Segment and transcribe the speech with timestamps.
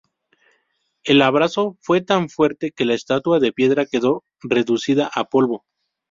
[1.03, 5.63] El abrazo fue tan fuerte que la estatua de piedra quedó reducida a polvo.